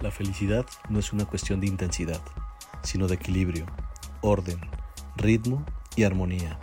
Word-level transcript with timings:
La 0.00 0.12
felicidad 0.12 0.64
no 0.88 1.00
es 1.00 1.12
una 1.12 1.24
cuestión 1.24 1.58
de 1.58 1.66
intensidad, 1.66 2.20
sino 2.82 3.08
de 3.08 3.16
equilibrio, 3.16 3.66
orden, 4.20 4.60
ritmo 5.16 5.64
y 5.96 6.04
armonía. 6.04 6.56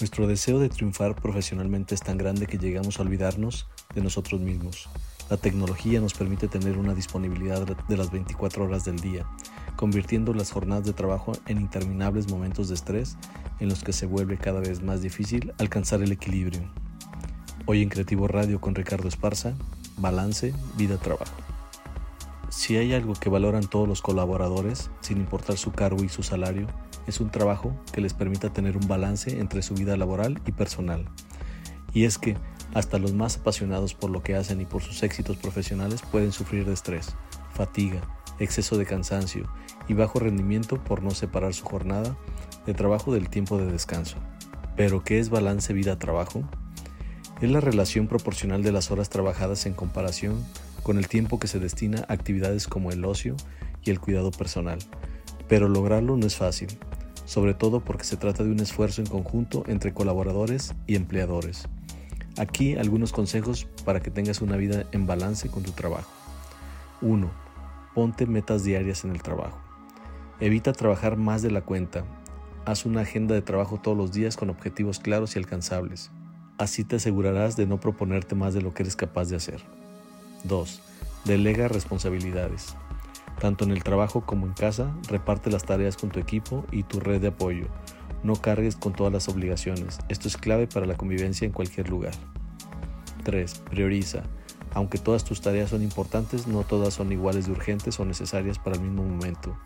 Nuestro 0.00 0.26
deseo 0.26 0.58
de 0.58 0.68
triunfar 0.68 1.14
profesionalmente 1.14 1.94
es 1.94 2.00
tan 2.00 2.18
grande 2.18 2.48
que 2.48 2.58
llegamos 2.58 2.98
a 2.98 3.02
olvidarnos 3.02 3.68
de 3.94 4.02
nosotros 4.02 4.40
mismos. 4.40 4.88
La 5.28 5.36
tecnología 5.36 6.00
nos 6.00 6.12
permite 6.14 6.48
tener 6.48 6.76
una 6.76 6.92
disponibilidad 6.92 7.64
de 7.64 7.96
las 7.96 8.10
24 8.10 8.64
horas 8.64 8.84
del 8.84 8.98
día, 8.98 9.24
convirtiendo 9.76 10.34
las 10.34 10.50
jornadas 10.50 10.86
de 10.86 10.92
trabajo 10.92 11.32
en 11.46 11.60
interminables 11.60 12.28
momentos 12.28 12.66
de 12.66 12.74
estrés 12.74 13.16
en 13.60 13.68
los 13.68 13.84
que 13.84 13.92
se 13.92 14.06
vuelve 14.06 14.38
cada 14.38 14.58
vez 14.58 14.82
más 14.82 15.02
difícil 15.02 15.52
alcanzar 15.58 16.02
el 16.02 16.10
equilibrio. 16.10 16.62
Hoy 17.66 17.82
en 17.82 17.90
Creativo 17.90 18.26
Radio 18.26 18.60
con 18.60 18.74
Ricardo 18.74 19.06
Esparza, 19.06 19.54
balance, 19.98 20.52
vida-trabajo. 20.76 21.49
Si 22.50 22.76
hay 22.76 22.92
algo 22.94 23.14
que 23.14 23.30
valoran 23.30 23.68
todos 23.68 23.86
los 23.86 24.02
colaboradores, 24.02 24.90
sin 25.02 25.18
importar 25.18 25.56
su 25.56 25.70
cargo 25.70 26.02
y 26.02 26.08
su 26.08 26.24
salario, 26.24 26.66
es 27.06 27.20
un 27.20 27.30
trabajo 27.30 27.76
que 27.92 28.00
les 28.00 28.12
permita 28.12 28.52
tener 28.52 28.76
un 28.76 28.88
balance 28.88 29.38
entre 29.38 29.62
su 29.62 29.74
vida 29.74 29.96
laboral 29.96 30.42
y 30.44 30.50
personal. 30.50 31.06
Y 31.94 32.04
es 32.04 32.18
que 32.18 32.36
hasta 32.74 32.98
los 32.98 33.14
más 33.14 33.36
apasionados 33.36 33.94
por 33.94 34.10
lo 34.10 34.24
que 34.24 34.34
hacen 34.34 34.60
y 34.60 34.64
por 34.64 34.82
sus 34.82 35.04
éxitos 35.04 35.36
profesionales 35.36 36.02
pueden 36.02 36.32
sufrir 36.32 36.64
de 36.66 36.72
estrés, 36.72 37.14
fatiga, 37.52 38.00
exceso 38.40 38.76
de 38.76 38.84
cansancio 38.86 39.48
y 39.86 39.94
bajo 39.94 40.18
rendimiento 40.18 40.82
por 40.82 41.04
no 41.04 41.10
separar 41.10 41.54
su 41.54 41.64
jornada 41.64 42.16
de 42.66 42.74
trabajo 42.74 43.12
del 43.12 43.28
tiempo 43.28 43.58
de 43.58 43.66
descanso. 43.66 44.16
Pero 44.76 45.04
¿qué 45.04 45.20
es 45.20 45.30
balance 45.30 45.72
vida-trabajo? 45.72 46.42
Es 47.40 47.50
la 47.50 47.60
relación 47.60 48.08
proporcional 48.08 48.64
de 48.64 48.72
las 48.72 48.90
horas 48.90 49.08
trabajadas 49.08 49.66
en 49.66 49.74
comparación 49.74 50.44
con 50.80 50.98
el 50.98 51.08
tiempo 51.08 51.38
que 51.38 51.48
se 51.48 51.58
destina 51.58 52.04
a 52.08 52.12
actividades 52.12 52.66
como 52.66 52.90
el 52.90 53.04
ocio 53.04 53.36
y 53.84 53.90
el 53.90 54.00
cuidado 54.00 54.30
personal. 54.30 54.78
Pero 55.48 55.68
lograrlo 55.68 56.16
no 56.16 56.26
es 56.26 56.36
fácil, 56.36 56.68
sobre 57.24 57.54
todo 57.54 57.80
porque 57.80 58.04
se 58.04 58.16
trata 58.16 58.44
de 58.44 58.50
un 58.50 58.60
esfuerzo 58.60 59.02
en 59.02 59.08
conjunto 59.08 59.64
entre 59.66 59.92
colaboradores 59.92 60.74
y 60.86 60.96
empleadores. 60.96 61.68
Aquí 62.38 62.76
algunos 62.76 63.12
consejos 63.12 63.66
para 63.84 64.00
que 64.00 64.10
tengas 64.10 64.40
una 64.40 64.56
vida 64.56 64.86
en 64.92 65.06
balance 65.06 65.48
con 65.48 65.62
tu 65.62 65.72
trabajo. 65.72 66.10
1. 67.02 67.30
Ponte 67.94 68.26
metas 68.26 68.64
diarias 68.64 69.04
en 69.04 69.10
el 69.10 69.22
trabajo. 69.22 69.58
Evita 70.40 70.72
trabajar 70.72 71.16
más 71.16 71.42
de 71.42 71.50
la 71.50 71.62
cuenta. 71.62 72.04
Haz 72.64 72.86
una 72.86 73.02
agenda 73.02 73.34
de 73.34 73.42
trabajo 73.42 73.78
todos 73.78 73.96
los 73.96 74.12
días 74.12 74.36
con 74.36 74.48
objetivos 74.50 75.00
claros 75.00 75.34
y 75.36 75.38
alcanzables. 75.38 76.10
Así 76.58 76.84
te 76.84 76.96
asegurarás 76.96 77.56
de 77.56 77.66
no 77.66 77.80
proponerte 77.80 78.34
más 78.34 78.54
de 78.54 78.62
lo 78.62 78.72
que 78.72 78.82
eres 78.82 78.96
capaz 78.96 79.28
de 79.28 79.36
hacer. 79.36 79.60
2. 80.44 80.80
Delega 81.24 81.68
responsabilidades. 81.68 82.76
Tanto 83.38 83.64
en 83.64 83.70
el 83.70 83.82
trabajo 83.82 84.22
como 84.22 84.46
en 84.46 84.52
casa, 84.52 84.94
reparte 85.08 85.50
las 85.50 85.64
tareas 85.64 85.96
con 85.96 86.10
tu 86.10 86.20
equipo 86.20 86.64
y 86.70 86.82
tu 86.82 87.00
red 87.00 87.20
de 87.20 87.28
apoyo. 87.28 87.66
No 88.22 88.34
cargues 88.36 88.76
con 88.76 88.92
todas 88.92 89.12
las 89.12 89.28
obligaciones. 89.28 89.98
Esto 90.08 90.28
es 90.28 90.36
clave 90.36 90.66
para 90.66 90.86
la 90.86 90.96
convivencia 90.96 91.46
en 91.46 91.52
cualquier 91.52 91.88
lugar. 91.88 92.12
3. 93.24 93.62
Prioriza. 93.70 94.24
Aunque 94.72 94.98
todas 94.98 95.24
tus 95.24 95.40
tareas 95.40 95.70
son 95.70 95.82
importantes, 95.82 96.46
no 96.46 96.62
todas 96.62 96.94
son 96.94 97.12
iguales 97.12 97.46
de 97.46 97.52
urgentes 97.52 97.98
o 97.98 98.04
necesarias 98.04 98.58
para 98.58 98.76
el 98.76 98.82
mismo 98.82 99.04
momento. 99.04 99.56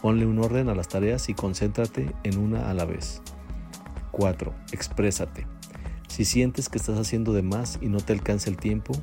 Ponle 0.00 0.26
un 0.26 0.38
orden 0.38 0.68
a 0.70 0.74
las 0.74 0.88
tareas 0.88 1.28
y 1.28 1.34
concéntrate 1.34 2.10
en 2.22 2.38
una 2.38 2.70
a 2.70 2.74
la 2.74 2.86
vez. 2.86 3.20
4. 4.12 4.54
Exprésate. 4.72 5.46
Si 6.08 6.24
sientes 6.24 6.68
que 6.68 6.78
estás 6.78 6.98
haciendo 6.98 7.32
de 7.32 7.42
más 7.42 7.78
y 7.80 7.88
no 7.88 7.98
te 7.98 8.12
alcanza 8.12 8.50
el 8.50 8.56
tiempo, 8.56 8.94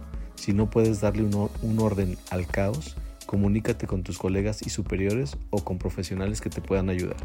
si 0.47 0.53
no 0.53 0.69
puedes 0.69 1.01
darle 1.01 1.23
un, 1.23 1.79
orden 1.81 2.17
al 2.29 2.47
caos, 2.47 2.95
comunícate 3.25 3.85
con 3.85 4.03
tus 4.03 4.17
colegas 4.17 4.65
y 4.65 4.69
superiores 4.69 5.35
o 5.49 5.61
con 5.61 5.77
profesionales 5.77 6.39
que 6.39 6.49
te 6.49 6.61
puedan 6.61 6.89
ayudar. 6.89 7.17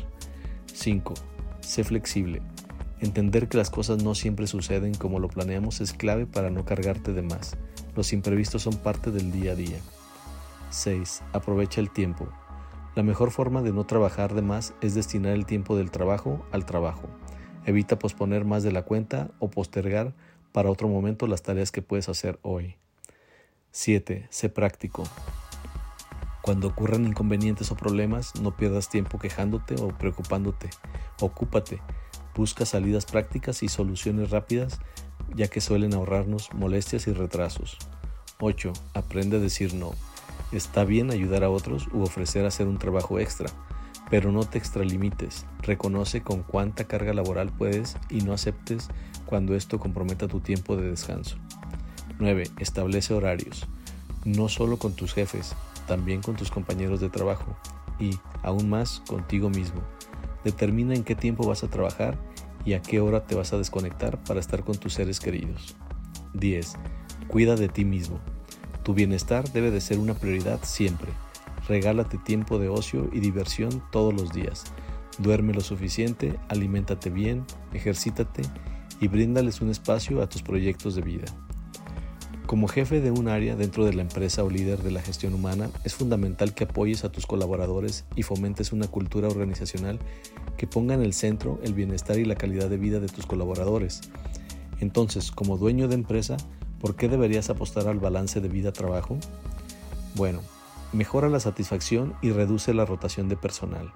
5. 0.75 1.15
Sé 1.61 1.85
flexible. 1.85 2.43
Entender 2.99 3.47
que 3.47 3.59
las 3.59 3.71
cosas 3.71 4.03
no 4.03 4.17
siempre 4.17 4.49
suceden 4.49 4.97
como 4.97 5.21
lo 5.21 5.29
planeamos 5.29 5.81
es 5.81 5.93
clave 5.93 6.27
para 6.27 6.51
no 6.51 6.65
cargarte 6.65 7.13
de 7.13 7.23
más. 7.23 7.57
Los 7.95 8.13
imprevistos 8.13 8.63
son 8.63 8.75
parte 8.75 9.13
del 9.13 9.31
día 9.31 9.53
a 9.53 9.55
día. 9.55 9.79
6. 10.71 11.23
Aprovecha 11.33 11.81
el 11.81 11.93
tiempo. 11.93 12.27
La 12.97 13.05
mejor 13.05 13.31
forma 13.31 13.63
de 13.63 13.73
no 13.73 13.85
trabajar 13.85 14.35
de 14.35 14.43
más 14.43 14.75
es 14.81 14.97
destinar 14.97 15.35
el 15.35 15.47
tiempo 15.47 15.77
del 15.77 15.93
trabajo 15.93 16.45
al 16.51 16.67
trabajo. 16.67 17.09
Evita 17.67 18.01
posponer 18.01 18.45
más 18.45 18.65
de 18.65 18.73
la 18.73 18.83
cuenta 18.83 19.31
o 19.39 19.49
postergar 19.49 20.13
para 20.51 20.71
otro 20.71 20.89
momento 20.89 21.29
las 21.29 21.43
tareas 21.43 21.71
que 21.71 21.83
puedes 21.83 22.09
hacer 22.09 22.41
hoy. 22.43 22.75
7. 23.75 24.27
Sé 24.29 24.51
práctico. 24.51 25.05
Cuando 26.43 26.69
ocurran 26.69 27.07
inconvenientes 27.07 27.71
o 27.71 27.75
problemas, 27.75 28.35
no 28.39 28.55
pierdas 28.55 28.91
tiempo 28.91 29.19
quejándote 29.19 29.77
o 29.81 29.89
preocupándote. 29.89 30.69
Ocúpate. 31.23 31.81
Busca 32.35 32.67
salidas 32.67 33.07
prácticas 33.07 33.63
y 33.63 33.69
soluciones 33.69 34.29
rápidas, 34.29 34.79
ya 35.35 35.49
que 35.49 35.63
suelen 35.63 35.95
ahorrarnos 35.95 36.53
molestias 36.53 37.07
y 37.07 37.15
retrasos. 37.15 37.79
8. 38.41 38.75
Aprende 38.93 39.39
a 39.39 39.41
decir 39.41 39.73
no. 39.73 39.93
Está 40.53 40.85
bien 40.85 41.11
ayudar 41.11 41.43
a 41.43 41.49
otros 41.49 41.89
u 41.95 42.03
ofrecer 42.03 42.45
hacer 42.45 42.67
un 42.67 42.79
trabajo 42.79 43.19
extra, 43.21 43.49
pero 44.11 44.33
no 44.33 44.45
te 44.45 44.59
extralimites. 44.59 45.47
Reconoce 45.63 46.21
con 46.23 46.43
cuánta 46.43 46.85
carga 46.85 47.15
laboral 47.15 47.51
puedes 47.51 47.97
y 48.11 48.21
no 48.21 48.35
aceptes 48.35 48.89
cuando 49.25 49.55
esto 49.55 49.81
comprometa 49.81 50.29
tu 50.29 50.41
tiempo 50.41 50.77
de 50.77 50.91
descanso. 50.91 51.39
9. 52.19 52.45
Establece 52.59 53.15
horarios, 53.15 53.67
no 54.25 54.49
solo 54.49 54.79
con 54.79 54.95
tus 54.95 55.13
jefes, 55.13 55.55
también 55.87 56.23
con 56.23 56.37
tus 56.37 56.51
compañeros 56.51 57.01
de 57.01 57.11
trabajo 57.11 57.57
y, 57.99 58.19
aún 58.43 58.69
más, 58.71 59.03
contigo 59.07 59.51
mismo. 59.51 59.83
Determina 60.45 60.95
en 60.95 61.05
qué 61.05 61.15
tiempo 61.15 61.47
vas 61.47 61.63
a 61.65 61.69
trabajar 61.69 62.19
y 62.65 62.75
a 62.75 62.83
qué 62.83 63.01
hora 63.01 63.27
te 63.27 63.35
vas 63.35 63.53
a 63.53 63.59
desconectar 63.59 64.23
para 64.25 64.41
estar 64.41 64.65
con 64.65 64.77
tus 64.77 64.95
seres 64.95 65.21
queridos. 65.21 65.77
10. 66.35 66.75
Cuida 67.29 67.57
de 67.57 67.69
ti 67.69 67.85
mismo. 67.85 68.21
Tu 68.83 68.95
bienestar 68.95 69.51
debe 69.53 69.71
de 69.71 69.81
ser 69.81 69.99
una 69.99 70.15
prioridad 70.15 70.61
siempre. 70.63 71.13
Regálate 71.69 72.19
tiempo 72.19 72.59
de 72.59 72.69
ocio 72.69 73.09
y 73.13 73.21
diversión 73.21 73.83
todos 73.93 74.13
los 74.13 74.33
días. 74.33 74.65
Duerme 75.19 75.53
lo 75.53 75.61
suficiente, 75.61 76.39
aliméntate 76.49 77.11
bien, 77.11 77.45
ejercítate 77.73 78.43
y 79.01 79.09
bríndales 79.09 79.61
un 79.61 79.71
espacio 79.71 80.23
a 80.23 80.29
tus 80.29 80.43
proyectos 80.43 80.95
de 80.95 81.03
vida. 81.03 81.27
Como 82.53 82.69
jefe 82.69 83.01
de 83.01 83.11
un 83.11 83.29
área 83.29 83.57
dentro 83.57 83.87
de 83.87 83.95
la 83.95 84.03
empresa 84.03 84.45
o 84.45 84.51
líder 84.51 84.83
de 84.83 84.91
la 84.91 85.01
gestión 85.01 85.33
humana, 85.33 85.71
es 85.85 85.95
fundamental 85.95 86.53
que 86.53 86.65
apoyes 86.65 87.03
a 87.03 87.11
tus 87.11 87.25
colaboradores 87.25 88.05
y 88.15 88.25
fomentes 88.25 88.75
una 88.75 88.89
cultura 88.89 89.27
organizacional 89.29 89.99
que 90.59 90.67
ponga 90.67 90.93
en 90.93 91.01
el 91.01 91.15
centro 91.15 91.59
el 91.63 91.73
bienestar 91.73 92.19
y 92.19 92.27
la 92.27 92.35
calidad 92.35 92.69
de 92.69 92.77
vida 92.77 93.01
de 93.01 93.09
tus 93.09 93.25
colaboradores. 93.25 94.03
Entonces, 94.81 95.31
como 95.31 95.57
dueño 95.57 95.89
de 95.89 95.95
empresa, 95.95 96.37
¿por 96.79 96.95
qué 96.95 97.09
deberías 97.09 97.49
apostar 97.49 97.89
al 97.89 98.01
balance 98.01 98.43
de 98.43 98.49
vida-trabajo? 98.49 99.17
Bueno, 100.15 100.41
mejora 100.93 101.31
la 101.31 101.41
satisfacción 101.41 102.13
y 102.21 102.33
reduce 102.33 102.75
la 102.75 102.85
rotación 102.85 103.31
de 103.31 103.37
personal. 103.39 103.95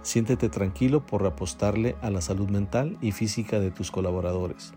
Siéntete 0.00 0.48
tranquilo 0.48 1.04
por 1.04 1.26
apostarle 1.26 1.96
a 2.00 2.08
la 2.08 2.22
salud 2.22 2.48
mental 2.48 2.96
y 3.02 3.12
física 3.12 3.60
de 3.60 3.70
tus 3.70 3.90
colaboradores. 3.90 4.72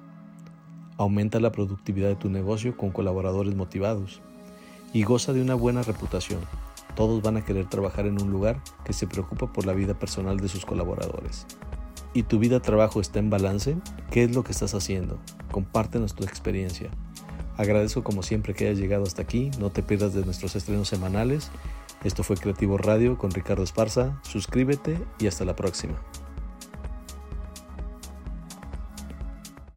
Aumenta 0.99 1.39
la 1.39 1.53
productividad 1.53 2.09
de 2.09 2.17
tu 2.17 2.29
negocio 2.29 2.75
con 2.75 2.89
colaboradores 2.89 3.55
motivados 3.55 4.21
y 4.91 5.03
goza 5.03 5.31
de 5.31 5.41
una 5.41 5.55
buena 5.55 5.81
reputación. 5.81 6.41
Todos 6.93 7.21
van 7.21 7.37
a 7.37 7.45
querer 7.45 7.69
trabajar 7.69 8.05
en 8.05 8.21
un 8.21 8.31
lugar 8.31 8.61
que 8.83 8.91
se 8.91 9.07
preocupa 9.07 9.53
por 9.53 9.65
la 9.65 9.71
vida 9.71 9.93
personal 9.93 10.41
de 10.41 10.49
sus 10.49 10.65
colaboradores. 10.65 11.45
¿Y 12.13 12.23
tu 12.23 12.38
vida-trabajo 12.38 12.99
está 12.99 13.19
en 13.19 13.29
balance? 13.29 13.77
¿Qué 14.11 14.25
es 14.25 14.35
lo 14.35 14.43
que 14.43 14.51
estás 14.51 14.73
haciendo? 14.73 15.17
Compártenos 15.51 16.15
tu 16.15 16.25
experiencia. 16.25 16.89
Agradezco 17.55 18.03
como 18.03 18.21
siempre 18.21 18.53
que 18.53 18.67
hayas 18.67 18.79
llegado 18.79 19.03
hasta 19.03 19.21
aquí. 19.21 19.51
No 19.57 19.69
te 19.69 19.83
pierdas 19.83 20.13
de 20.13 20.25
nuestros 20.25 20.57
estrenos 20.57 20.89
semanales. 20.89 21.50
Esto 22.03 22.24
fue 22.24 22.35
Creativo 22.35 22.77
Radio 22.77 23.18
con 23.18 23.31
Ricardo 23.31 23.63
Esparza. 23.63 24.19
Suscríbete 24.24 24.97
y 25.18 25.27
hasta 25.27 25.45
la 25.45 25.56
próxima. 25.56 25.95